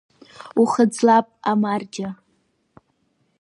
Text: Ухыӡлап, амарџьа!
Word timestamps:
Ухыӡлап, 0.61 1.27
амарџьа! 1.51 2.09